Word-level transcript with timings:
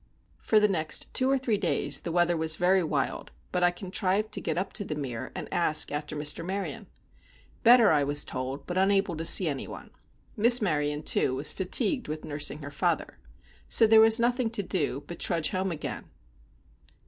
For 0.39 0.59
the 0.59 0.67
next 0.67 1.13
two 1.13 1.29
or 1.29 1.37
three 1.37 1.59
days 1.59 2.01
the 2.01 2.11
weather 2.11 2.35
was 2.35 2.55
very 2.55 2.81
wild, 2.81 3.29
but 3.51 3.61
I 3.61 3.69
contrived 3.69 4.31
to 4.31 4.41
get 4.41 4.57
up 4.57 4.73
to 4.73 4.83
The 4.83 4.95
Mere, 4.95 5.31
and 5.35 5.47
ask 5.53 5.91
after 5.91 6.15
Mr. 6.15 6.43
Maryon. 6.43 6.87
Better, 7.61 7.91
I 7.91 8.03
was 8.03 8.25
told, 8.25 8.65
but 8.65 8.79
unable 8.79 9.15
to 9.15 9.25
see 9.25 9.47
any 9.47 9.67
one. 9.67 9.91
Miss 10.35 10.59
Maryon, 10.59 11.03
too, 11.03 11.35
was 11.35 11.51
fatigued 11.51 12.07
with 12.07 12.25
nursing 12.25 12.63
her 12.63 12.71
father. 12.71 13.19
So 13.69 13.85
there 13.85 14.01
was 14.01 14.19
nothing 14.19 14.49
to 14.49 14.63
do 14.63 15.03
but 15.05 15.19
to 15.19 15.25
trudge 15.27 15.51
home 15.51 15.71
again. 15.71 16.05